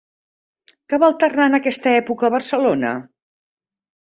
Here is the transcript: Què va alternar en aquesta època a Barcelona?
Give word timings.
Què 0.93 0.99
va 1.03 1.09
alternar 1.13 1.47
en 1.51 1.57
aquesta 1.59 1.93
època 1.99 2.31
a 2.31 2.35
Barcelona? 2.37 2.95